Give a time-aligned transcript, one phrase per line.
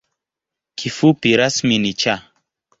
[0.77, 2.15] Kifupi rasmi ni ‘Cha’.